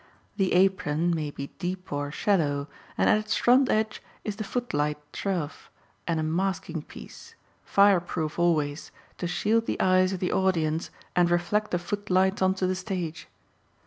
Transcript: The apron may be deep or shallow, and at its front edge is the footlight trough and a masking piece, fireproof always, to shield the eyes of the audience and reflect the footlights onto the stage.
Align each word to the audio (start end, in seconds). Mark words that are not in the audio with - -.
The 0.37 0.53
apron 0.53 1.13
may 1.13 1.29
be 1.29 1.51
deep 1.59 1.93
or 1.93 2.11
shallow, 2.11 2.67
and 2.97 3.07
at 3.07 3.19
its 3.19 3.35
front 3.35 3.69
edge 3.69 4.01
is 4.23 4.37
the 4.37 4.43
footlight 4.43 4.97
trough 5.13 5.69
and 6.07 6.19
a 6.19 6.23
masking 6.23 6.81
piece, 6.81 7.35
fireproof 7.65 8.39
always, 8.39 8.91
to 9.19 9.27
shield 9.27 9.67
the 9.67 9.79
eyes 9.79 10.11
of 10.11 10.19
the 10.19 10.31
audience 10.33 10.89
and 11.15 11.29
reflect 11.29 11.69
the 11.69 11.77
footlights 11.77 12.41
onto 12.41 12.65
the 12.65 12.73
stage. 12.73 13.27